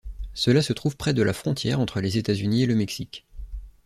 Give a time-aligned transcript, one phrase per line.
[0.33, 3.27] Cela se trouve près de la frontière entre les États-Unis et le Mexique.